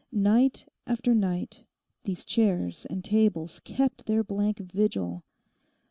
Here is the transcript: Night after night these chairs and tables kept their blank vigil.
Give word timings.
Night 0.11 0.65
after 0.87 1.13
night 1.13 1.63
these 2.05 2.25
chairs 2.25 2.87
and 2.87 3.05
tables 3.05 3.59
kept 3.59 4.07
their 4.07 4.23
blank 4.23 4.57
vigil. 4.57 5.23